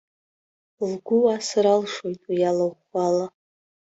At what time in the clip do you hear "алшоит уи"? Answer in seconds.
1.73-2.41